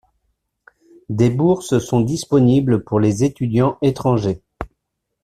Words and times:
Des 1.09 1.29
bourses 1.29 1.77
sont 1.77 2.01
disponibles 2.01 2.83
pour 2.83 2.99
les 2.99 3.23
étudiants 3.23 3.77
étrangers. 3.83 4.41